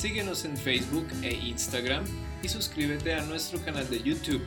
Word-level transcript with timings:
Síguenos 0.00 0.46
en 0.46 0.56
Facebook 0.56 1.06
e 1.22 1.34
Instagram 1.34 2.02
y 2.42 2.48
suscríbete 2.48 3.12
a 3.12 3.22
nuestro 3.26 3.62
canal 3.62 3.86
de 3.90 4.02
YouTube 4.02 4.40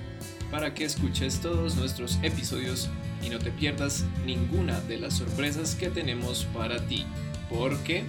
para 0.50 0.74
que 0.74 0.84
escuches 0.84 1.42
todos 1.42 1.76
nuestros 1.76 2.18
episodios 2.24 2.90
y 3.22 3.30
no 3.30 3.38
te 3.38 3.52
pierdas 3.52 4.04
ninguna 4.26 4.82
de 4.82 4.98
las 4.98 5.14
sorpresas 5.18 5.76
que 5.76 5.90
tenemos 5.92 6.46
para 6.46 6.84
ti, 6.88 7.06
porque 7.52 8.04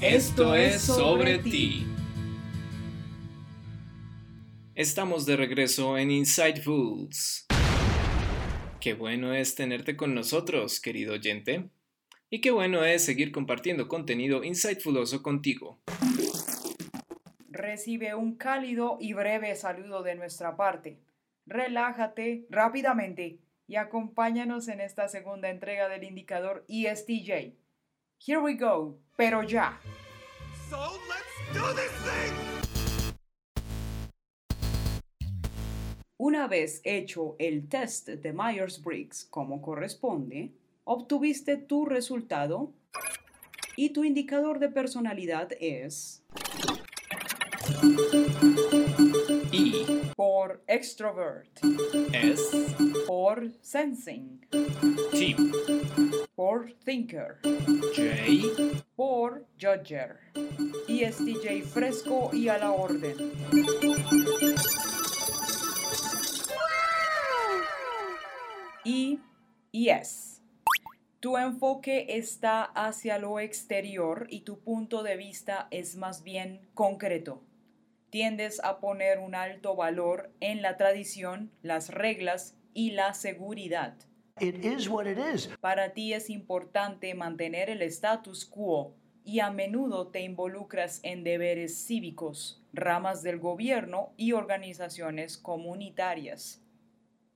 esto 0.00 0.54
es 0.54 0.80
sobre 0.80 1.38
ti. 1.40 1.86
Estamos 4.74 5.26
de 5.26 5.36
regreso 5.36 5.98
en 5.98 6.10
Insightfuls. 6.10 7.44
Qué 8.80 8.94
bueno 8.94 9.34
es 9.34 9.54
tenerte 9.54 9.98
con 9.98 10.14
nosotros, 10.14 10.80
querido 10.80 11.12
oyente. 11.12 11.68
Y 12.30 12.40
qué 12.40 12.52
bueno 12.52 12.86
es 12.86 13.04
seguir 13.04 13.32
compartiendo 13.32 13.86
contenido 13.86 14.42
insightfuloso 14.44 15.22
contigo 15.22 15.78
recibe 17.56 18.14
un 18.14 18.36
cálido 18.36 18.98
y 19.00 19.12
breve 19.12 19.54
saludo 19.56 20.02
de 20.02 20.14
nuestra 20.14 20.56
parte. 20.56 20.98
Relájate 21.46 22.46
rápidamente 22.50 23.38
y 23.66 23.76
acompáñanos 23.76 24.68
en 24.68 24.80
esta 24.80 25.08
segunda 25.08 25.48
entrega 25.48 25.88
del 25.88 26.04
indicador 26.04 26.64
ESTJ. 26.68 27.54
Here 28.24 28.38
we 28.40 28.54
go, 28.54 28.98
pero 29.16 29.42
ya. 29.42 29.80
Una 36.18 36.48
vez 36.48 36.80
hecho 36.84 37.36
el 37.38 37.68
test 37.68 38.08
de 38.08 38.32
Myers-Briggs 38.32 39.26
como 39.30 39.60
corresponde, 39.60 40.52
obtuviste 40.84 41.56
tu 41.56 41.84
resultado 41.84 42.72
y 43.76 43.90
tu 43.90 44.04
indicador 44.04 44.58
de 44.58 44.70
personalidad 44.70 45.50
es 45.60 46.24
I. 49.52 50.12
Por 50.16 50.62
extrovert. 50.66 51.60
S. 52.12 52.74
Por 53.06 53.52
sensing. 53.60 54.40
T. 55.10 55.36
Por 56.34 56.72
thinker. 56.84 57.38
J. 57.94 58.82
Por 58.96 59.46
judger. 59.60 60.20
ESTJ 60.88 61.64
fresco 61.64 62.30
y 62.32 62.48
a 62.48 62.58
la 62.58 62.70
orden. 62.72 63.16
Y 68.84 69.20
yes. 69.72 70.40
Tu 71.20 71.36
enfoque 71.36 72.06
está 72.08 72.62
hacia 72.62 73.18
lo 73.18 73.40
exterior 73.40 74.28
y 74.30 74.42
tu 74.42 74.60
punto 74.60 75.02
de 75.02 75.16
vista 75.16 75.66
es 75.70 75.96
más 75.96 76.22
bien 76.22 76.60
concreto. 76.74 77.42
Tiendes 78.16 78.64
a 78.64 78.80
poner 78.80 79.18
un 79.18 79.34
alto 79.34 79.76
valor 79.76 80.32
en 80.40 80.62
la 80.62 80.78
tradición, 80.78 81.52
las 81.60 81.90
reglas 81.90 82.56
y 82.72 82.92
la 82.92 83.12
seguridad. 83.12 83.94
Para 85.60 85.92
ti 85.92 86.14
es 86.14 86.30
importante 86.30 87.14
mantener 87.14 87.68
el 87.68 87.82
status 87.82 88.46
quo 88.46 88.94
y 89.22 89.40
a 89.40 89.50
menudo 89.50 90.08
te 90.08 90.22
involucras 90.22 91.00
en 91.02 91.24
deberes 91.24 91.86
cívicos, 91.86 92.64
ramas 92.72 93.22
del 93.22 93.38
gobierno 93.38 94.14
y 94.16 94.32
organizaciones 94.32 95.36
comunitarias. 95.36 96.64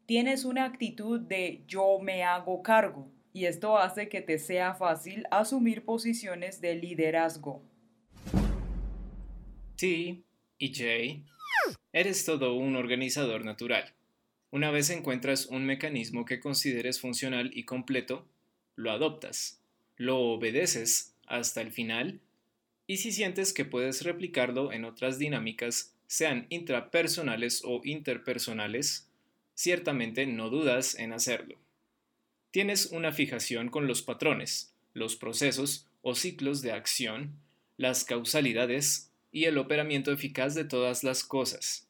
Tienes 0.06 0.46
una 0.46 0.64
actitud 0.64 1.20
de 1.20 1.62
yo 1.66 1.98
me 2.00 2.24
hago 2.24 2.62
cargo 2.62 3.06
y 3.34 3.44
esto 3.44 3.76
hace 3.76 4.08
que 4.08 4.22
te 4.22 4.38
sea 4.38 4.72
fácil 4.72 5.26
asumir 5.30 5.84
posiciones 5.84 6.62
de 6.62 6.74
liderazgo. 6.76 7.60
T 9.76 10.24
y 10.60 10.74
J, 10.74 11.24
eres 11.92 12.24
todo 12.24 12.54
un 12.54 12.76
organizador 12.76 13.44
natural. 13.44 13.94
Una 14.52 14.70
vez 14.70 14.90
encuentras 14.90 15.46
un 15.46 15.64
mecanismo 15.64 16.24
que 16.24 16.38
consideres 16.38 17.00
funcional 17.00 17.50
y 17.54 17.64
completo, 17.64 18.28
lo 18.76 18.92
adoptas, 18.92 19.60
lo 19.96 20.18
obedeces 20.18 21.16
hasta 21.26 21.62
el 21.62 21.72
final 21.72 22.20
y 22.86 22.98
si 22.98 23.10
sientes 23.10 23.52
que 23.52 23.64
puedes 23.64 24.02
replicarlo 24.02 24.72
en 24.72 24.84
otras 24.84 25.18
dinámicas, 25.18 25.94
sean 26.06 26.46
intrapersonales 26.50 27.62
o 27.64 27.80
interpersonales, 27.84 29.08
ciertamente 29.54 30.26
no 30.26 30.50
dudas 30.50 30.94
en 30.96 31.12
hacerlo. 31.12 31.56
Tienes 32.50 32.86
una 32.86 33.12
fijación 33.12 33.68
con 33.68 33.86
los 33.86 34.02
patrones, 34.02 34.74
los 34.92 35.16
procesos 35.16 35.86
o 36.02 36.14
ciclos 36.14 36.62
de 36.62 36.72
acción, 36.72 37.38
las 37.76 38.04
causalidades 38.04 39.09
y 39.32 39.44
el 39.44 39.58
operamiento 39.58 40.12
eficaz 40.12 40.54
de 40.54 40.64
todas 40.64 41.04
las 41.04 41.24
cosas. 41.24 41.88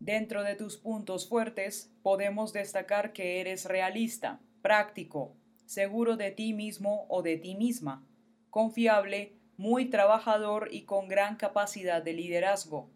Dentro 0.00 0.42
de 0.42 0.54
tus 0.54 0.78
puntos 0.78 1.28
fuertes 1.28 1.92
podemos 2.02 2.52
destacar 2.52 3.12
que 3.12 3.40
eres 3.40 3.66
realista, 3.66 4.40
práctico, 4.62 5.36
seguro 5.66 6.16
de 6.16 6.30
ti 6.30 6.54
mismo 6.54 7.06
o 7.10 7.22
de 7.22 7.36
ti 7.36 7.54
misma, 7.54 8.06
confiable, 8.48 9.36
muy 9.58 9.90
trabajador 9.90 10.68
y 10.72 10.84
con 10.84 11.08
gran 11.08 11.36
capacidad 11.36 12.02
de 12.02 12.14
liderazgo. 12.14 12.90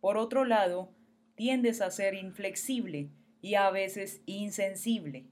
Por 0.00 0.16
otro 0.16 0.44
lado, 0.44 0.92
tiendes 1.36 1.80
a 1.80 1.90
ser 1.90 2.14
inflexible 2.14 3.10
y 3.40 3.54
a 3.54 3.70
veces 3.70 4.22
insensible. 4.26 5.26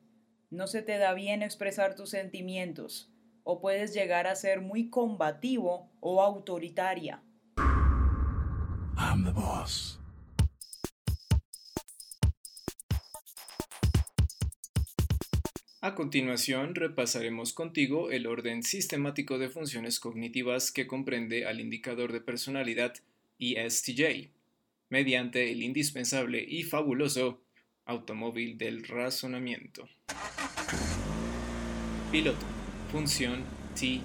No 0.50 0.66
se 0.66 0.82
te 0.82 0.98
da 0.98 1.14
bien 1.14 1.42
expresar 1.42 1.96
tus 1.96 2.10
sentimientos 2.10 3.11
o 3.44 3.60
puedes 3.60 3.92
llegar 3.94 4.26
a 4.26 4.34
ser 4.34 4.60
muy 4.60 4.88
combativo 4.90 5.90
o 6.00 6.22
autoritaria. 6.22 7.22
I'm 8.96 9.24
the 9.24 9.32
boss. 9.32 9.98
A 15.84 15.96
continuación, 15.96 16.76
repasaremos 16.76 17.52
contigo 17.52 18.12
el 18.12 18.28
orden 18.28 18.62
sistemático 18.62 19.38
de 19.38 19.48
funciones 19.48 19.98
cognitivas 19.98 20.70
que 20.70 20.86
comprende 20.86 21.44
al 21.44 21.60
indicador 21.60 22.12
de 22.12 22.20
personalidad 22.20 22.94
ESTJ 23.40 24.30
mediante 24.90 25.50
el 25.50 25.60
indispensable 25.62 26.44
y 26.46 26.62
fabuloso 26.62 27.40
automóvil 27.84 28.58
del 28.58 28.84
razonamiento. 28.84 29.88
Piloto, 32.12 32.46
función 32.92 33.44
TI. 33.74 34.02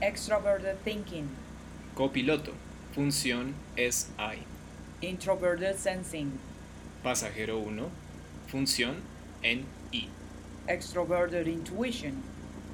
Extroverted 0.00 0.76
thinking. 0.84 1.28
Copiloto, 1.94 2.52
función 2.92 3.54
SI. 3.76 4.42
Introverted 5.00 5.76
sensing. 5.76 6.32
Pasajero 7.04 7.60
1, 7.60 7.88
función 8.48 8.96
NI. 9.40 10.08
Extroverted 10.66 11.46
intuition. 11.46 12.24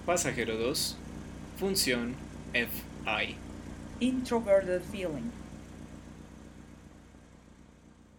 Pasajero 0.07 0.57
2, 0.57 0.97
función 1.59 2.15
FI. 2.55 3.37
Introverted 4.01 4.81
feeling. 4.81 5.31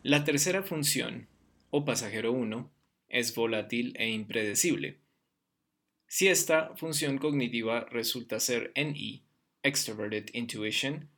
La 0.03 0.23
tercera 0.23 0.61
función, 0.61 1.27
o 1.71 1.85
pasajero 1.85 2.33
1, 2.33 2.69
es 3.09 3.33
volátil 3.33 3.95
e 3.97 4.09
impredecible. 4.11 5.02
Si 6.15 6.27
esta 6.27 6.75
función 6.75 7.17
cognitiva 7.17 7.87
resulta 7.89 8.39
ser 8.39 8.71
NI, 8.75 9.23
Extroverted 9.63 10.27
Intuition, 10.33 11.09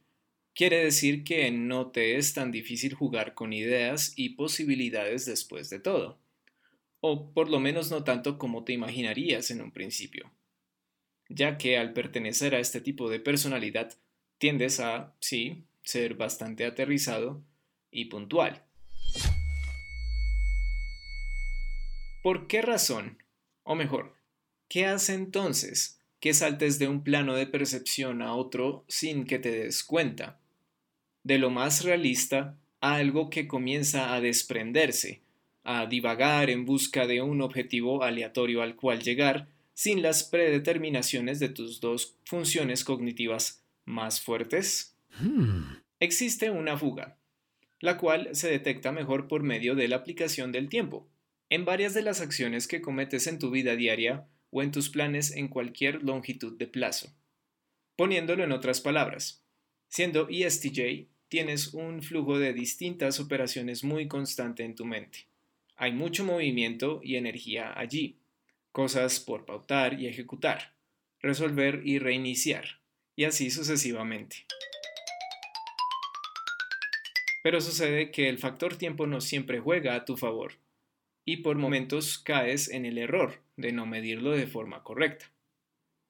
quiere 0.54 0.86
decir 0.86 1.26
que 1.26 1.52
no 1.52 1.92
te 1.92 2.16
es 2.16 2.34
tan 2.34 2.50
difícil 2.50 2.94
jugar 2.94 3.34
con 3.34 3.52
ideas 3.52 4.14
y 4.16 4.36
posibilidades 4.36 5.26
después 5.26 5.70
de 5.70 5.82
todo, 5.82 6.18
o 7.02 7.34
por 7.34 7.50
lo 7.50 7.60
menos 7.60 7.92
no 7.92 8.06
tanto 8.06 8.38
como 8.38 8.64
te 8.64 8.72
imaginarías 8.72 9.52
en 9.52 9.62
un 9.62 9.74
principio, 9.74 10.32
ya 11.28 11.58
que 11.58 11.78
al 11.78 11.92
pertenecer 11.92 12.56
a 12.56 12.60
este 12.60 12.80
tipo 12.80 13.10
de 13.10 13.20
personalidad 13.20 13.92
tiendes 14.38 14.80
a, 14.80 15.14
sí, 15.20 15.66
ser 15.84 16.14
bastante 16.14 16.64
aterrizado 16.64 17.44
y 17.92 18.06
puntual. 18.06 18.64
¿Por 22.24 22.48
qué 22.48 22.62
razón? 22.62 23.22
O 23.64 23.76
mejor, 23.76 24.16
¿qué 24.68 24.86
hace 24.86 25.14
entonces 25.14 25.96
que 26.26 26.34
saltes 26.34 26.80
de 26.80 26.88
un 26.88 27.04
plano 27.04 27.36
de 27.36 27.46
percepción 27.46 28.24
a 28.24 28.34
otro 28.34 28.84
sin 28.88 29.26
que 29.26 29.38
te 29.38 29.52
des 29.52 29.84
cuenta. 29.84 30.40
De 31.24 31.38
lo 31.38 31.52
más 31.52 31.84
realista 31.84 32.58
a 32.82 32.96
algo 32.96 33.30
que 33.30 33.48
comienza 33.48 34.16
a 34.16 34.22
desprenderse, 34.22 35.22
a 35.64 35.86
divagar 35.86 36.50
en 36.50 36.66
busca 36.66 37.06
de 37.06 37.22
un 37.22 37.44
objetivo 37.44 38.02
aleatorio 38.02 38.64
al 38.64 38.76
cual 38.76 39.04
llegar 39.04 39.48
sin 39.76 40.02
las 40.02 40.24
predeterminaciones 40.24 41.40
de 41.40 41.50
tus 41.50 41.80
dos 41.80 42.16
funciones 42.24 42.84
cognitivas 42.84 43.64
más 43.86 44.20
fuertes? 44.20 44.96
Hmm. 45.20 45.76
Existe 46.00 46.50
una 46.50 46.76
fuga, 46.76 47.20
la 47.82 48.00
cual 48.00 48.30
se 48.32 48.50
detecta 48.50 48.92
mejor 48.92 49.28
por 49.28 49.44
medio 49.44 49.76
de 49.76 49.88
la 49.88 49.98
aplicación 49.98 50.52
del 50.52 50.70
tiempo. 50.70 51.08
En 51.52 51.66
varias 51.66 51.94
de 51.94 52.02
las 52.02 52.20
acciones 52.20 52.68
que 52.68 52.82
cometes 52.82 53.28
en 53.28 53.38
tu 53.38 53.52
vida 53.52 53.76
diaria 53.76 54.26
o 54.56 54.64
en 54.64 54.72
tus 54.72 54.90
planes 54.90 55.32
en 55.32 55.50
cualquier 55.50 56.02
longitud 56.02 56.58
de 56.58 56.66
plazo. 56.66 57.10
Poniéndolo 57.98 58.42
en 58.42 58.54
otras 58.54 58.80
palabras, 58.80 59.44
siendo 59.90 60.30
ESTJ, 60.30 61.10
tienes 61.28 61.74
un 61.74 62.02
flujo 62.02 62.40
de 62.40 62.54
distintas 62.54 63.20
operaciones 63.20 63.84
muy 63.84 64.08
constante 64.08 64.64
en 64.64 64.74
tu 64.74 64.86
mente. 64.86 65.28
Hay 65.76 65.92
mucho 65.92 66.24
movimiento 66.24 67.02
y 67.04 67.18
energía 67.18 67.78
allí, 67.78 68.16
cosas 68.72 69.20
por 69.20 69.44
pautar 69.44 70.00
y 70.00 70.08
ejecutar, 70.08 70.74
resolver 71.20 71.82
y 71.84 72.00
reiniciar, 72.00 72.80
y 73.18 73.26
así 73.26 73.52
sucesivamente. 73.52 74.46
Pero 77.44 77.60
sucede 77.60 78.10
que 78.10 78.30
el 78.30 78.38
factor 78.38 78.78
tiempo 78.78 79.06
no 79.06 79.20
siempre 79.20 79.60
juega 79.60 79.96
a 79.96 80.06
tu 80.06 80.16
favor, 80.16 80.54
y 81.26 81.38
por 81.38 81.58
momentos 81.58 82.18
caes 82.18 82.70
en 82.70 82.86
el 82.86 82.98
error 82.98 83.44
de 83.58 83.72
no 83.72 83.86
medirlo 83.86 84.32
de 84.32 84.48
forma 84.48 84.84
correcta. 84.84 85.32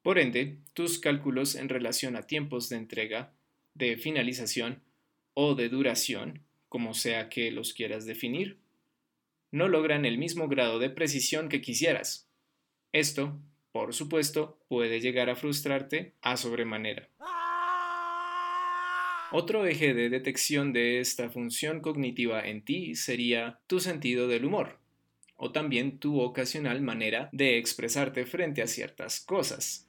Por 0.02 0.18
ende, 0.18 0.58
tus 0.72 0.98
cálculos 0.98 1.54
en 1.54 1.68
relación 1.68 2.16
a 2.16 2.22
tiempos 2.22 2.68
de 2.68 2.76
entrega, 2.76 3.32
de 3.74 3.96
finalización 3.96 4.82
o 5.34 5.54
de 5.54 5.68
duración, 5.68 6.42
como 6.68 6.94
sea 6.94 7.28
que 7.28 7.50
los 7.50 7.72
quieras 7.72 8.06
definir, 8.06 8.58
no 9.50 9.68
logran 9.68 10.04
el 10.04 10.18
mismo 10.18 10.48
grado 10.48 10.78
de 10.78 10.90
precisión 10.90 11.48
que 11.48 11.60
quisieras. 11.60 12.28
Esto, 12.92 13.38
por 13.72 13.94
supuesto, 13.94 14.58
puede 14.68 15.00
llegar 15.00 15.28
a 15.28 15.36
frustrarte 15.36 16.14
a 16.22 16.36
sobremanera. 16.36 17.08
Otro 19.32 19.66
eje 19.66 19.92
de 19.92 20.08
detección 20.08 20.72
de 20.72 21.00
esta 21.00 21.30
función 21.30 21.80
cognitiva 21.80 22.46
en 22.46 22.62
ti 22.62 22.94
sería 22.94 23.58
tu 23.66 23.80
sentido 23.80 24.28
del 24.28 24.44
humor, 24.44 24.78
o 25.36 25.52
también 25.52 25.98
tu 25.98 26.20
ocasional 26.20 26.80
manera 26.80 27.28
de 27.32 27.58
expresarte 27.58 28.26
frente 28.26 28.62
a 28.62 28.66
ciertas 28.66 29.20
cosas. 29.20 29.88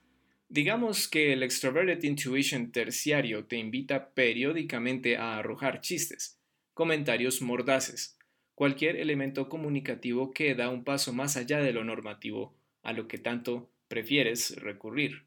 Digamos 0.49 1.07
que 1.07 1.33
el 1.33 1.43
Extroverted 1.43 2.03
Intuition 2.03 2.71
terciario 2.71 3.45
te 3.45 3.57
invita 3.57 4.11
periódicamente 4.11 5.17
a 5.17 5.37
arrojar 5.37 5.81
chistes, 5.81 6.39
comentarios 6.73 7.41
mordaces, 7.41 8.17
cualquier 8.55 8.95
elemento 8.95 9.49
comunicativo 9.49 10.31
que 10.31 10.55
da 10.55 10.69
un 10.69 10.83
paso 10.83 11.11
más 11.11 11.37
allá 11.37 11.59
de 11.59 11.73
lo 11.73 11.83
normativo, 11.83 12.55
a 12.81 12.93
lo 12.93 13.07
que 13.07 13.17
tanto 13.17 13.69
prefieres 13.87 14.55
recurrir. 14.55 15.23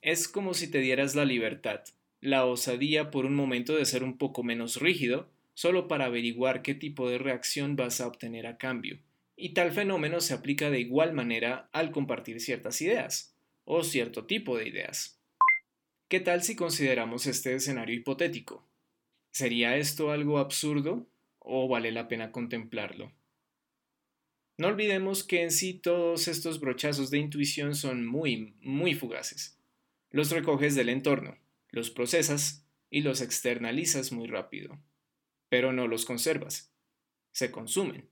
Es 0.00 0.26
como 0.26 0.52
si 0.54 0.68
te 0.68 0.78
dieras 0.78 1.14
la 1.14 1.24
libertad, 1.24 1.82
la 2.20 2.44
osadía 2.44 3.10
por 3.10 3.24
un 3.24 3.34
momento 3.34 3.76
de 3.76 3.84
ser 3.84 4.02
un 4.02 4.18
poco 4.18 4.42
menos 4.42 4.80
rígido, 4.80 5.30
solo 5.54 5.88
para 5.88 6.06
averiguar 6.06 6.62
qué 6.62 6.74
tipo 6.74 7.08
de 7.08 7.18
reacción 7.18 7.76
vas 7.76 8.00
a 8.00 8.06
obtener 8.06 8.46
a 8.46 8.58
cambio. 8.58 8.98
Y 9.36 9.54
tal 9.54 9.72
fenómeno 9.72 10.20
se 10.20 10.34
aplica 10.34 10.70
de 10.70 10.80
igual 10.80 11.12
manera 11.12 11.68
al 11.72 11.90
compartir 11.90 12.40
ciertas 12.40 12.80
ideas, 12.80 13.34
o 13.64 13.82
cierto 13.82 14.26
tipo 14.26 14.56
de 14.56 14.68
ideas. 14.68 15.20
¿Qué 16.08 16.20
tal 16.20 16.42
si 16.42 16.56
consideramos 16.56 17.26
este 17.26 17.54
escenario 17.54 17.94
hipotético? 17.94 18.66
¿Sería 19.30 19.76
esto 19.76 20.10
algo 20.10 20.38
absurdo? 20.38 21.06
o 21.44 21.68
vale 21.68 21.90
la 21.92 22.08
pena 22.08 22.32
contemplarlo. 22.32 23.12
No 24.58 24.68
olvidemos 24.68 25.24
que 25.24 25.42
en 25.42 25.50
sí 25.50 25.74
todos 25.74 26.28
estos 26.28 26.60
brochazos 26.60 27.10
de 27.10 27.18
intuición 27.18 27.74
son 27.74 28.06
muy, 28.06 28.54
muy 28.60 28.94
fugaces. 28.94 29.58
Los 30.10 30.30
recoges 30.30 30.74
del 30.74 30.88
entorno, 30.88 31.38
los 31.70 31.90
procesas 31.90 32.64
y 32.90 33.00
los 33.00 33.20
externalizas 33.22 34.12
muy 34.12 34.28
rápido. 34.28 34.78
Pero 35.52 35.74
no 35.74 35.86
los 35.86 36.06
conservas. 36.06 36.72
Se 37.34 37.50
consumen. 37.50 38.08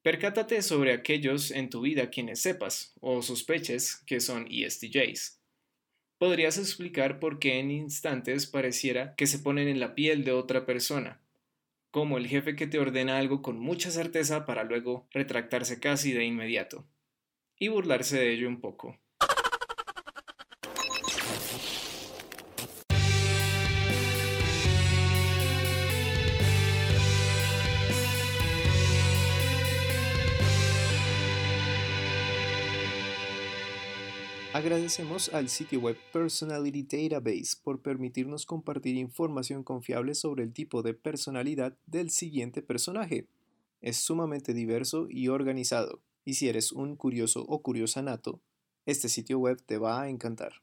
Percátate 0.00 0.62
sobre 0.62 0.92
aquellos 0.92 1.50
en 1.50 1.70
tu 1.70 1.80
vida 1.80 2.08
quienes 2.10 2.40
sepas 2.40 2.94
o 3.00 3.20
sospeches 3.20 3.96
que 4.06 4.20
son 4.20 4.46
ESTJs. 4.48 5.42
Podrías 6.18 6.56
explicar 6.56 7.18
por 7.18 7.40
qué 7.40 7.58
en 7.58 7.72
instantes 7.72 8.46
pareciera 8.46 9.16
que 9.16 9.26
se 9.26 9.40
ponen 9.40 9.66
en 9.66 9.80
la 9.80 9.96
piel 9.96 10.22
de 10.22 10.30
otra 10.30 10.66
persona 10.66 11.20
como 11.90 12.16
el 12.16 12.28
jefe 12.28 12.54
que 12.54 12.68
te 12.68 12.78
ordena 12.78 13.18
algo 13.18 13.42
con 13.42 13.58
mucha 13.58 13.90
certeza 13.90 14.46
para 14.46 14.62
luego 14.62 15.08
retractarse 15.10 15.80
casi 15.80 16.12
de 16.12 16.24
inmediato 16.24 16.86
y 17.58 17.66
burlarse 17.66 18.20
de 18.20 18.32
ello 18.32 18.46
un 18.46 18.60
poco. 18.60 18.96
Agradecemos 34.52 35.32
al 35.32 35.48
sitio 35.48 35.78
web 35.78 35.96
Personality 36.12 36.82
Database 36.82 37.56
por 37.62 37.82
permitirnos 37.82 38.46
compartir 38.46 38.96
información 38.96 39.62
confiable 39.62 40.16
sobre 40.16 40.42
el 40.42 40.52
tipo 40.52 40.82
de 40.82 40.92
personalidad 40.92 41.76
del 41.86 42.10
siguiente 42.10 42.60
personaje. 42.60 43.28
Es 43.80 43.98
sumamente 43.98 44.52
diverso 44.52 45.06
y 45.08 45.28
organizado, 45.28 46.00
y 46.24 46.34
si 46.34 46.48
eres 46.48 46.72
un 46.72 46.96
curioso 46.96 47.44
o 47.46 47.62
curiosa 47.62 48.02
nato, 48.02 48.40
este 48.86 49.08
sitio 49.08 49.38
web 49.38 49.62
te 49.64 49.78
va 49.78 50.02
a 50.02 50.08
encantar. 50.08 50.54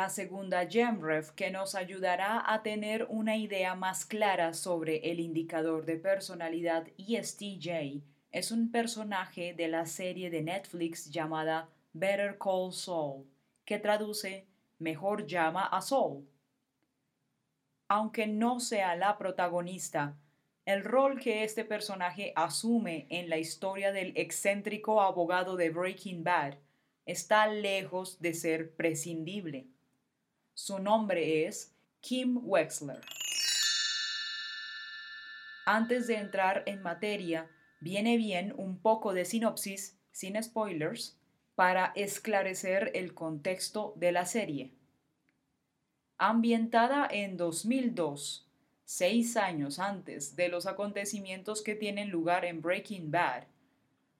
La 0.00 0.08
segunda 0.08 0.66
GEMREF 0.66 1.32
que 1.32 1.50
nos 1.50 1.74
ayudará 1.74 2.42
a 2.50 2.62
tener 2.62 3.06
una 3.10 3.36
idea 3.36 3.74
más 3.74 4.06
clara 4.06 4.54
sobre 4.54 5.10
el 5.10 5.20
indicador 5.20 5.84
de 5.84 5.98
personalidad 5.98 6.86
ESTJ 6.96 8.02
es 8.30 8.50
un 8.50 8.72
personaje 8.72 9.52
de 9.52 9.68
la 9.68 9.84
serie 9.84 10.30
de 10.30 10.40
Netflix 10.40 11.10
llamada 11.10 11.68
Better 11.92 12.38
Call 12.38 12.72
Saul, 12.72 13.26
que 13.66 13.78
traduce 13.78 14.46
Mejor 14.78 15.26
llama 15.26 15.66
a 15.66 15.82
Saul. 15.82 16.26
Aunque 17.86 18.26
no 18.26 18.58
sea 18.58 18.96
la 18.96 19.18
protagonista, 19.18 20.16
el 20.64 20.82
rol 20.82 21.20
que 21.20 21.44
este 21.44 21.66
personaje 21.66 22.32
asume 22.36 23.06
en 23.10 23.28
la 23.28 23.36
historia 23.36 23.92
del 23.92 24.14
excéntrico 24.16 25.02
abogado 25.02 25.56
de 25.56 25.68
Breaking 25.68 26.24
Bad 26.24 26.54
está 27.04 27.48
lejos 27.48 28.18
de 28.18 28.32
ser 28.32 28.74
prescindible. 28.76 29.68
Su 30.54 30.78
nombre 30.78 31.46
es 31.46 31.74
Kim 32.00 32.38
Wexler. 32.42 33.00
Antes 35.66 36.06
de 36.06 36.16
entrar 36.16 36.62
en 36.66 36.82
materia, 36.82 37.48
viene 37.80 38.16
bien 38.16 38.52
un 38.56 38.78
poco 38.78 39.14
de 39.14 39.24
sinopsis, 39.24 39.98
sin 40.10 40.42
spoilers, 40.42 41.18
para 41.54 41.92
esclarecer 41.94 42.90
el 42.94 43.14
contexto 43.14 43.94
de 43.96 44.12
la 44.12 44.26
serie. 44.26 44.72
Ambientada 46.18 47.06
en 47.10 47.36
2002, 47.36 48.48
seis 48.84 49.36
años 49.36 49.78
antes 49.78 50.36
de 50.36 50.48
los 50.48 50.66
acontecimientos 50.66 51.62
que 51.62 51.74
tienen 51.74 52.10
lugar 52.10 52.44
en 52.44 52.60
Breaking 52.60 53.10
Bad, 53.10 53.44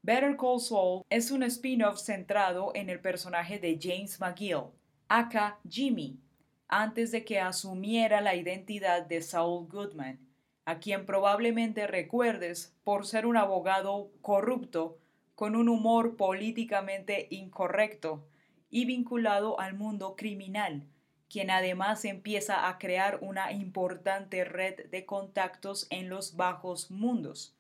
Better 0.03 0.37
Call 0.37 0.61
Saul 0.61 1.03
es 1.11 1.31
un 1.31 1.43
spin-off 1.43 1.99
centrado 1.99 2.73
en 2.75 2.89
el 2.89 3.01
personaje 3.01 3.59
de 3.59 3.79
James 3.79 4.19
McGill, 4.19 4.71
aka 5.11 5.59
Jimmy, 5.69 6.21
antes 6.69 7.11
de 7.11 7.25
que 7.25 7.41
asumiera 7.41 8.21
la 8.21 8.37
identidad 8.37 9.05
de 9.05 9.21
Saul 9.23 9.67
Goodman, 9.67 10.21
a 10.65 10.79
quien 10.79 11.05
probablemente 11.05 11.89
recuerdes 11.89 12.77
por 12.85 13.05
ser 13.09 13.27
un 13.27 13.37
abogado 13.37 14.13
corrupto 14.23 14.99
con 15.35 15.57
un 15.57 15.69
humor 15.69 16.17
políticamente 16.17 17.27
incorrecto 17.31 18.25
y 18.71 18.85
vinculado 18.85 19.59
al 19.59 19.75
mundo 19.75 20.15
criminal, 20.15 20.87
quien 21.29 21.51
además 21.51 22.05
empieza 22.05 22.69
a 22.69 22.79
crear 22.79 23.19
una 23.21 23.51
importante 23.51 24.45
red 24.45 24.91
de 24.91 25.07
contactos 25.07 25.89
en 25.91 26.09
los 26.09 26.37
bajos 26.37 26.89
mundos, 26.89 27.57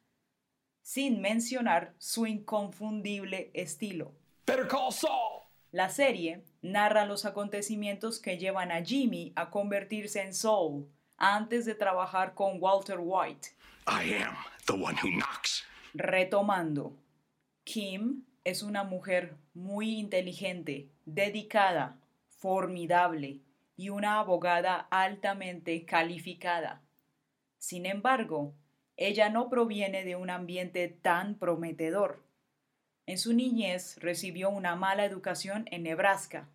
sin 0.83 1.21
mencionar 1.21 1.95
su 1.99 2.29
inconfundible 2.29 3.51
estilo. 3.55 4.13
La 5.73 5.89
serie 5.89 6.43
narra 6.63 7.07
los 7.07 7.25
acontecimientos 7.25 8.19
que 8.19 8.39
llevan 8.39 8.73
a 8.73 8.85
Jimmy 8.85 9.33
a 9.37 9.51
convertirse 9.51 10.21
en 10.21 10.35
Soul, 10.35 10.89
antes 11.17 11.65
de 11.65 11.77
trabajar 11.77 12.35
con 12.35 12.57
Walter 12.61 12.99
White. 12.99 13.51
I 13.87 14.15
am 14.15 14.35
the 14.67 14.73
one 14.73 14.97
who 15.01 15.11
knocks. 15.11 15.65
Retomando, 15.95 16.97
Kim 17.63 18.25
es 18.43 18.65
una 18.65 18.83
mujer 18.83 19.37
muy 19.55 19.99
inteligente, 19.99 20.89
dedicada, 21.05 22.01
formidable 22.29 23.39
y 23.77 23.91
una 23.91 24.19
abogada 24.19 24.89
altamente 24.91 25.85
calificada. 25.85 26.83
Sin 27.59 27.87
embargo, 27.87 28.55
ella 28.97 29.29
no 29.29 29.49
proviene 29.49 30.05
de 30.05 30.17
un 30.17 30.31
ambiente 30.31 30.89
tan 30.89 31.37
prometedor. 31.37 32.25
En 33.11 33.19
su 33.19 33.33
niñez 33.33 33.97
recibió 33.99 34.51
una 34.51 34.77
mala 34.77 35.05
educación 35.05 35.65
en 35.73 35.83
Nebraska. 35.83 36.49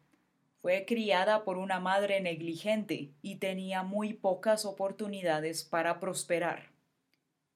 Fue 0.62 0.86
criada 0.86 1.44
por 1.44 1.58
una 1.58 1.82
madre 1.82 2.22
negligente 2.22 3.12
y 3.22 3.40
tenía 3.40 3.84
muy 3.84 4.14
pocas 4.14 4.64
oportunidades 4.64 5.66
para 5.66 6.00
prosperar. 6.00 6.72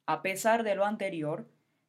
A 0.05 0.21
pesar 0.21 0.63
de 0.63 0.75
lo 0.75 0.83
anterior, 0.83 1.47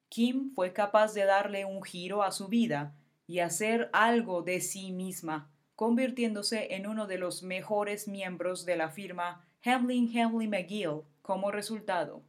Kim 0.09 0.53
fue 0.55 0.73
capaz 0.73 1.13
de 1.13 1.25
darle 1.25 1.65
un 1.65 1.83
giro 1.83 2.23
a 2.23 2.31
su 2.31 2.47
vida 2.47 2.95
y 3.27 3.41
hacer 3.41 3.91
algo 3.93 4.43
de 4.43 4.61
sí 4.61 4.93
misma, 4.93 5.51
convirtiéndose 5.75 6.77
en 6.77 6.87
uno 6.87 7.09
de 7.09 7.19
los 7.19 7.43
mejores 7.43 8.07
miembros 8.07 8.65
de 8.67 8.77
la 8.77 8.89
firma 8.89 9.45
Hamlin 9.65 10.17
Hamlin 10.17 10.51
McGill 10.51 11.03
como 11.23 11.51
resultado. 11.51 12.23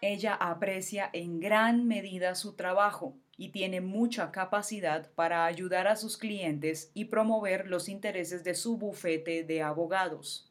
Ella 0.00 0.34
aprecia 0.34 1.08
en 1.12 1.40
gran 1.40 1.86
medida 1.86 2.34
su 2.34 2.54
trabajo 2.54 3.16
y 3.36 3.50
tiene 3.50 3.80
mucha 3.80 4.30
capacidad 4.30 5.10
para 5.14 5.44
ayudar 5.46 5.88
a 5.88 5.96
sus 5.96 6.16
clientes 6.16 6.90
y 6.94 7.06
promover 7.06 7.68
los 7.68 7.88
intereses 7.88 8.44
de 8.44 8.54
su 8.54 8.76
bufete 8.76 9.44
de 9.44 9.62
abogados. 9.62 10.50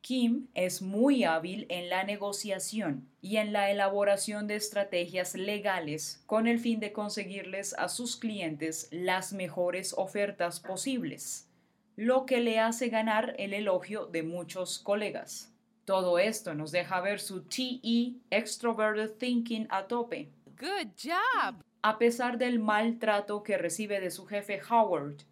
Kim 0.00 0.48
es 0.54 0.80
muy 0.80 1.24
hábil 1.24 1.66
en 1.68 1.90
la 1.90 2.04
negociación 2.04 3.08
y 3.20 3.36
en 3.36 3.52
la 3.52 3.70
elaboración 3.70 4.46
de 4.46 4.56
estrategias 4.56 5.34
legales 5.34 6.22
con 6.26 6.46
el 6.46 6.58
fin 6.58 6.80
de 6.80 6.92
conseguirles 6.92 7.74
a 7.74 7.88
sus 7.88 8.16
clientes 8.16 8.88
las 8.90 9.34
mejores 9.34 9.92
ofertas 9.96 10.58
posibles, 10.58 11.50
lo 11.96 12.24
que 12.24 12.40
le 12.40 12.58
hace 12.58 12.88
ganar 12.88 13.34
el 13.38 13.52
elogio 13.52 14.06
de 14.06 14.22
muchos 14.22 14.78
colegas. 14.78 15.52
Todo 15.90 16.20
esto 16.20 16.54
nos 16.54 16.70
deja 16.70 17.00
ver 17.00 17.18
su 17.18 17.42
TE 17.42 18.14
Extroverted 18.30 19.10
Thinking 19.18 19.66
a 19.70 19.88
tope. 19.88 20.30
Good 20.56 20.92
job. 20.96 21.64
A 21.82 21.98
pesar 21.98 22.38
del 22.38 22.60
maltrato 22.60 23.42
que 23.42 23.58
recibe 23.58 23.98
de 23.98 24.12
su 24.12 24.24
jefe 24.24 24.60
Howard, 24.70 25.24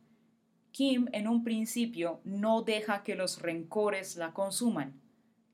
Kim 0.73 1.07
en 1.13 1.29
un 1.29 1.45
principio 1.45 2.21
no 2.25 2.63
deja 2.63 3.05
que 3.05 3.15
los 3.15 3.41
rencores 3.41 4.17
la 4.17 4.33
consuman. 4.33 5.01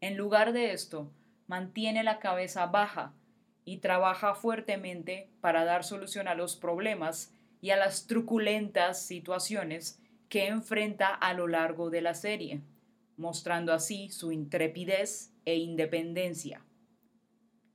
En 0.01 0.17
lugar 0.17 0.55
de 0.55 0.73
esto, 0.73 1.13
mantiene 1.49 2.03
la 2.03 2.19
cabeza 2.19 2.65
baja 2.65 3.13
y 3.67 3.81
trabaja 3.81 4.35
fuertemente 4.35 5.29
para 5.43 5.67
dar 5.67 5.85
solución 5.85 6.29
a 6.29 6.35
los 6.35 6.57
problemas 6.57 7.35
y 7.61 7.73
a 7.73 7.77
las 7.77 8.07
truculentas 8.07 9.05
situaciones 9.05 10.01
que 10.31 10.47
enfrenta 10.47 11.09
a 11.09 11.35
lo 11.35 11.47
largo 11.47 11.91
de 11.91 12.01
la 12.01 12.15
serie, 12.15 12.63
mostrando 13.17 13.73
así 13.73 14.11
su 14.11 14.33
intrepidez 14.33 15.33
e 15.45 15.57
independencia. 15.57 16.65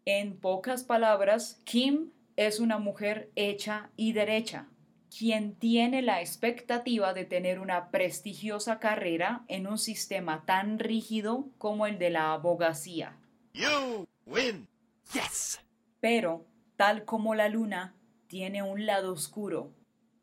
En 0.05 0.39
pocas 0.39 0.83
palabras, 0.83 1.61
Kim 1.65 2.11
es 2.35 2.59
una 2.59 2.77
mujer 2.77 3.31
hecha 3.35 3.91
y 3.95 4.13
derecha, 4.13 4.69
quien 5.15 5.55
tiene 5.55 6.01
la 6.01 6.21
expectativa 6.21 7.13
de 7.13 7.25
tener 7.25 7.59
una 7.59 7.91
prestigiosa 7.91 8.79
carrera 8.79 9.43
en 9.47 9.67
un 9.67 9.77
sistema 9.77 10.45
tan 10.45 10.79
rígido 10.79 11.49
como 11.57 11.85
el 11.85 11.99
de 11.99 12.11
la 12.11 12.33
abogacía. 12.33 13.17
You 13.53 14.07
win. 14.25 14.67
Yes. 15.13 15.59
Pero, 15.99 16.45
tal 16.75 17.03
como 17.05 17.35
la 17.35 17.49
luna, 17.49 17.95
tiene 18.27 18.63
un 18.63 18.85
lado 18.85 19.11
oscuro, 19.11 19.73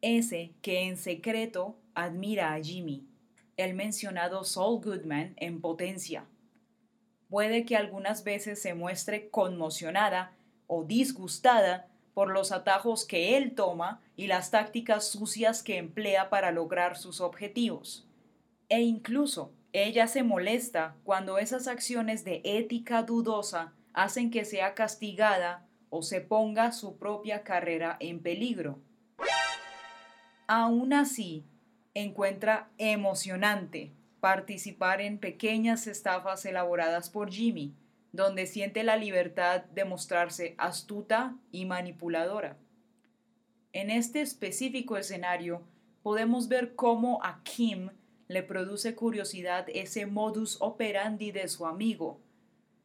ese 0.00 0.54
que 0.62 0.82
en 0.82 0.96
secreto 0.96 1.78
admira 1.94 2.54
a 2.54 2.62
Jimmy, 2.62 3.06
el 3.56 3.74
mencionado 3.74 4.44
Saul 4.44 4.82
Goodman 4.82 5.34
en 5.36 5.60
potencia. 5.60 6.26
Puede 7.28 7.64
que 7.64 7.76
algunas 7.76 8.22
veces 8.22 8.60
se 8.60 8.74
muestre 8.74 9.30
conmocionada 9.30 10.36
o 10.66 10.84
disgustada 10.84 11.88
por 12.14 12.30
los 12.30 12.52
atajos 12.52 13.04
que 13.04 13.36
él 13.36 13.54
toma 13.54 14.00
y 14.16 14.26
las 14.26 14.50
tácticas 14.50 15.08
sucias 15.08 15.62
que 15.62 15.76
emplea 15.76 16.30
para 16.30 16.50
lograr 16.50 16.96
sus 16.96 17.20
objetivos. 17.20 18.06
E 18.68 18.80
incluso 18.80 19.52
ella 19.72 20.06
se 20.06 20.22
molesta 20.22 20.96
cuando 21.04 21.38
esas 21.38 21.68
acciones 21.68 22.24
de 22.24 22.40
ética 22.44 23.02
dudosa 23.02 23.74
hacen 23.92 24.30
que 24.30 24.44
sea 24.44 24.74
castigada 24.74 25.66
o 25.90 26.02
se 26.02 26.20
ponga 26.20 26.72
su 26.72 26.96
propia 26.96 27.42
carrera 27.42 27.96
en 28.00 28.20
peligro. 28.22 28.78
Aún 30.46 30.92
así, 30.92 31.44
encuentra 31.96 32.68
emocionante 32.76 33.90
participar 34.20 35.00
en 35.00 35.18
pequeñas 35.18 35.86
estafas 35.86 36.44
elaboradas 36.44 37.08
por 37.08 37.30
Jimmy, 37.30 37.74
donde 38.12 38.46
siente 38.46 38.84
la 38.84 38.96
libertad 38.96 39.64
de 39.64 39.86
mostrarse 39.86 40.54
astuta 40.58 41.36
y 41.52 41.64
manipuladora. 41.64 42.58
En 43.72 43.90
este 43.90 44.20
específico 44.20 44.98
escenario, 44.98 45.62
podemos 46.02 46.48
ver 46.48 46.74
cómo 46.74 47.24
a 47.24 47.42
Kim 47.44 47.88
le 48.28 48.42
produce 48.42 48.94
curiosidad 48.94 49.66
ese 49.72 50.04
modus 50.04 50.58
operandi 50.60 51.32
de 51.32 51.48
su 51.48 51.64
amigo, 51.64 52.20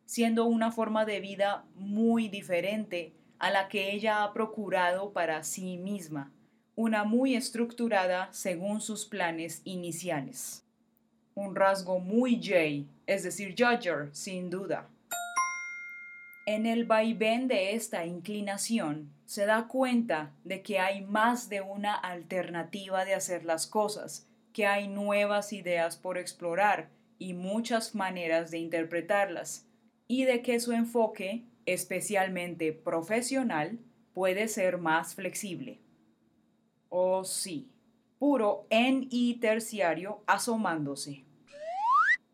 siendo 0.05 0.45
una 0.45 0.71
forma 0.71 1.03
de 1.03 1.19
vida 1.19 1.65
muy 1.75 2.29
diferente 2.29 3.13
a 3.39 3.51
la 3.51 3.67
que 3.67 3.91
ella 3.91 4.23
ha 4.23 4.31
procurado 4.31 5.11
para 5.11 5.43
sí 5.43 5.77
misma, 5.77 6.31
una 6.81 7.03
muy 7.03 7.35
estructurada 7.35 8.29
según 8.31 8.81
sus 8.81 9.05
planes 9.05 9.61
iniciales. 9.65 10.65
Un 11.35 11.55
rasgo 11.55 11.99
muy 11.99 12.41
Jay, 12.41 12.87
es 13.05 13.21
decir, 13.21 13.53
Judger, 13.55 14.09
sin 14.13 14.49
duda. 14.49 14.89
En 16.47 16.65
el 16.65 16.85
vaivén 16.85 17.47
de 17.47 17.75
esta 17.75 18.07
inclinación, 18.07 19.13
se 19.25 19.45
da 19.45 19.67
cuenta 19.67 20.31
de 20.43 20.63
que 20.63 20.79
hay 20.79 21.01
más 21.01 21.49
de 21.49 21.61
una 21.61 21.93
alternativa 21.93 23.05
de 23.05 23.13
hacer 23.13 23.45
las 23.45 23.67
cosas, 23.67 24.27
que 24.51 24.65
hay 24.65 24.87
nuevas 24.87 25.53
ideas 25.53 25.97
por 25.97 26.17
explorar 26.17 26.89
y 27.19 27.35
muchas 27.35 27.93
maneras 27.93 28.49
de 28.49 28.57
interpretarlas, 28.57 29.67
y 30.07 30.25
de 30.25 30.41
que 30.41 30.59
su 30.59 30.71
enfoque, 30.71 31.45
especialmente 31.67 32.73
profesional, 32.73 33.77
puede 34.15 34.47
ser 34.47 34.79
más 34.79 35.13
flexible. 35.13 35.79
Oh 36.93 37.23
sí, 37.23 37.69
puro 38.19 38.67
en 38.69 39.07
y 39.09 39.35
terciario 39.35 40.23
asomándose. 40.27 41.23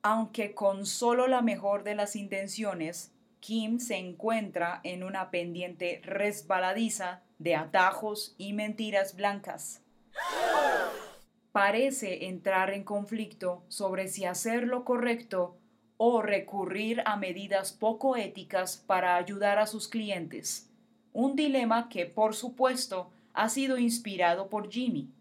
Aunque 0.01 0.55
con 0.55 0.87
solo 0.87 1.27
la 1.27 1.43
mejor 1.43 1.83
de 1.83 1.93
las 1.93 2.15
intenciones, 2.15 3.11
Kim 3.39 3.79
se 3.79 3.97
encuentra 3.97 4.81
en 4.83 5.03
una 5.03 5.29
pendiente 5.29 6.01
resbaladiza 6.03 7.21
de 7.37 7.55
atajos 7.55 8.33
y 8.39 8.53
mentiras 8.53 9.15
blancas. 9.15 9.83
Parece 11.51 12.25
entrar 12.25 12.71
en 12.71 12.83
conflicto 12.83 13.63
sobre 13.67 14.07
si 14.07 14.25
hacer 14.25 14.63
lo 14.63 14.85
correcto 14.85 15.55
o 15.97 16.23
recurrir 16.23 17.03
a 17.05 17.15
medidas 17.15 17.73
poco 17.73 18.15
éticas 18.15 18.77
para 18.77 19.17
ayudar 19.17 19.59
a 19.59 19.67
sus 19.67 19.87
clientes. 19.87 20.67
Un 21.13 21.35
dilema 21.35 21.89
que, 21.89 22.07
por 22.07 22.33
supuesto, 22.33 23.11
ha 23.37 23.49
sido 23.49 23.77
inspirado 23.77 24.49
por 24.49 24.71
Jimmy. 24.71 25.11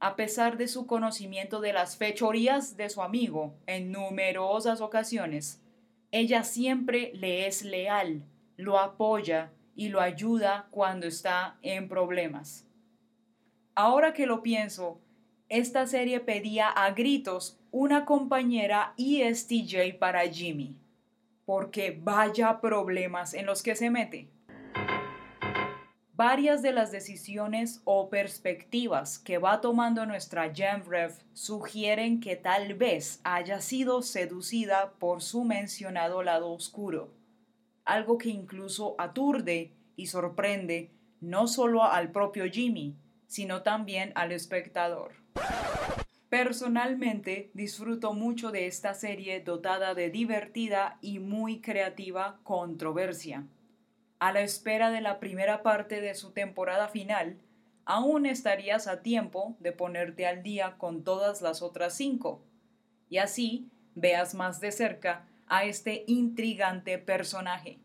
A 0.00 0.16
pesar 0.16 0.58
de 0.58 0.68
su 0.68 0.86
conocimiento 0.86 1.62
de 1.62 1.72
las 1.72 1.96
fechorías 1.96 2.76
de 2.76 2.90
su 2.90 3.00
amigo 3.00 3.54
en 3.66 3.90
numerosas 3.90 4.82
ocasiones, 4.82 5.62
ella 6.10 6.44
siempre 6.44 7.10
le 7.14 7.46
es 7.46 7.64
leal, 7.64 8.22
lo 8.58 8.78
apoya 8.78 9.50
y 9.74 9.88
lo 9.88 10.02
ayuda 10.02 10.68
cuando 10.70 11.06
está 11.06 11.56
en 11.62 11.88
problemas. 11.88 12.66
Ahora 13.74 14.12
que 14.12 14.26
lo 14.26 14.42
pienso, 14.42 15.00
esta 15.48 15.86
serie 15.86 16.20
pedía 16.20 16.68
a 16.68 16.90
gritos 16.90 17.58
una 17.70 18.04
compañera 18.04 18.92
ESTJ 18.98 19.98
para 19.98 20.28
Jimmy, 20.28 20.76
porque 21.46 21.98
vaya 21.98 22.60
problemas 22.60 23.32
en 23.32 23.46
los 23.46 23.62
que 23.62 23.74
se 23.74 23.88
mete. 23.88 24.28
Varias 26.20 26.60
de 26.60 26.72
las 26.72 26.92
decisiones 26.92 27.80
o 27.84 28.10
perspectivas 28.10 29.18
que 29.18 29.38
va 29.38 29.62
tomando 29.62 30.04
nuestra 30.04 30.52
Jamrev 30.54 31.14
sugieren 31.32 32.20
que 32.20 32.36
tal 32.36 32.74
vez 32.74 33.22
haya 33.24 33.62
sido 33.62 34.02
seducida 34.02 34.92
por 34.98 35.22
su 35.22 35.44
mencionado 35.44 36.22
lado 36.22 36.52
oscuro, 36.52 37.14
algo 37.86 38.18
que 38.18 38.28
incluso 38.28 38.96
aturde 38.98 39.72
y 39.96 40.08
sorprende 40.08 40.90
no 41.22 41.46
solo 41.46 41.84
al 41.84 42.12
propio 42.12 42.44
Jimmy, 42.44 42.98
sino 43.26 43.62
también 43.62 44.12
al 44.14 44.32
espectador. 44.32 45.12
Personalmente 46.28 47.50
disfruto 47.54 48.12
mucho 48.12 48.50
de 48.50 48.66
esta 48.66 48.92
serie 48.92 49.40
dotada 49.40 49.94
de 49.94 50.10
divertida 50.10 50.98
y 51.00 51.18
muy 51.18 51.62
creativa 51.62 52.40
controversia. 52.42 53.46
A 54.20 54.32
la 54.32 54.42
espera 54.42 54.90
de 54.90 55.00
la 55.00 55.18
primera 55.18 55.62
parte 55.62 56.00
de 56.00 56.14
su 56.14 56.30
temporada 56.30 56.86
final, 56.86 57.40
aún 57.84 58.26
estarías 58.26 58.86
a 58.86 59.02
tiempo 59.02 59.56
de 59.58 59.72
ponerte 59.72 60.26
al 60.26 60.42
día 60.42 60.76
con 60.78 61.02
todas 61.02 61.42
las 61.42 61.62
otras 61.62 61.94
cinco, 61.94 62.40
y 63.08 63.18
así 63.18 63.68
veas 63.96 64.34
más 64.34 64.60
de 64.60 64.70
cerca 64.70 65.26
a 65.48 65.64
este 65.64 66.04
intrigante 66.06 66.98
personaje, 66.98 67.78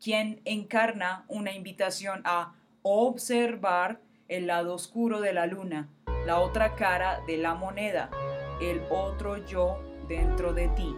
quien 0.00 0.40
encarna 0.46 1.26
una 1.28 1.52
invitación 1.52 2.22
a 2.24 2.54
observar 2.80 4.00
el 4.28 4.46
lado 4.46 4.74
oscuro 4.74 5.20
de 5.20 5.34
la 5.34 5.46
luna 5.46 5.90
la 6.26 6.38
otra 6.38 6.76
cara 6.76 7.20
de 7.26 7.36
la 7.36 7.54
moneda, 7.54 8.08
el 8.60 8.82
otro 8.90 9.44
yo 9.44 9.82
dentro 10.08 10.52
de 10.52 10.68
ti. 10.68 10.94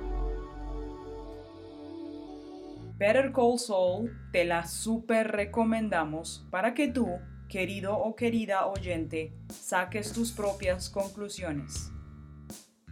Better 3.06 3.32
Call 3.32 3.58
Saul 3.58 4.10
te 4.32 4.46
la 4.46 4.66
super 4.66 5.30
recomendamos 5.30 6.46
para 6.50 6.72
que 6.72 6.88
tú, 6.88 7.06
querido 7.50 7.98
o 7.98 8.16
querida 8.16 8.64
oyente, 8.64 9.30
saques 9.52 10.10
tus 10.14 10.32
propias 10.32 10.88
conclusiones. 10.88 11.90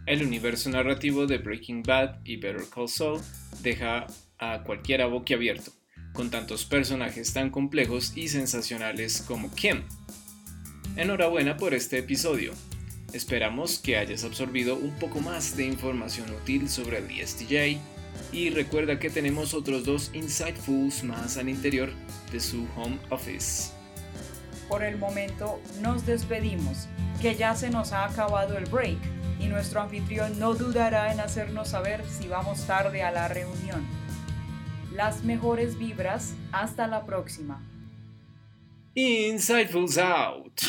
El 0.05 0.21
universo 0.21 0.69
narrativo 0.69 1.25
de 1.25 1.39
Breaking 1.39 1.81
Bad 1.81 2.19
y 2.25 2.37
Better 2.37 2.61
Call 2.71 2.89
Saul 2.89 3.21
deja 3.63 4.05
a 4.37 4.61
cualquiera 4.61 5.07
boquiabierto, 5.07 5.71
con 6.13 6.29
tantos 6.29 6.63
personajes 6.63 7.33
tan 7.33 7.49
complejos 7.49 8.15
y 8.15 8.27
sensacionales 8.27 9.23
como 9.23 9.49
Kim, 9.55 9.81
Enhorabuena 10.95 11.57
por 11.57 11.73
este 11.73 11.97
episodio. 11.97 12.53
Esperamos 13.13 13.79
que 13.79 13.97
hayas 13.97 14.23
absorbido 14.23 14.75
un 14.75 14.91
poco 14.99 15.21
más 15.21 15.57
de 15.57 15.65
información 15.65 16.29
útil 16.35 16.69
sobre 16.69 16.99
el 16.99 17.09
ESTJ 17.09 17.81
y 18.31 18.49
recuerda 18.49 18.99
que 18.99 19.09
tenemos 19.09 19.53
otros 19.53 19.85
dos 19.85 20.09
Insightfuls 20.13 21.03
más 21.03 21.37
al 21.37 21.49
interior 21.49 21.91
de 22.31 22.39
su 22.39 22.67
home 22.75 22.99
office. 23.09 23.71
Por 24.67 24.83
el 24.83 24.97
momento 24.97 25.59
nos 25.81 26.05
despedimos, 26.05 26.87
que 27.21 27.35
ya 27.35 27.55
se 27.55 27.69
nos 27.69 27.93
ha 27.93 28.05
acabado 28.05 28.57
el 28.57 28.65
break 28.65 28.97
y 29.39 29.47
nuestro 29.47 29.81
anfitrión 29.81 30.39
no 30.39 30.53
dudará 30.53 31.11
en 31.13 31.19
hacernos 31.19 31.69
saber 31.69 32.03
si 32.09 32.27
vamos 32.27 32.65
tarde 32.65 33.03
a 33.03 33.11
la 33.11 33.27
reunión. 33.27 33.85
Las 34.93 35.23
mejores 35.23 35.77
vibras, 35.77 36.33
hasta 36.51 36.87
la 36.87 37.05
próxima. 37.05 37.61
Insightfuls 38.95 39.97
out. 39.97 40.61